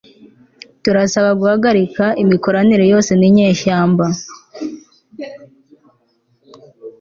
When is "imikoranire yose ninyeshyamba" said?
2.23-4.05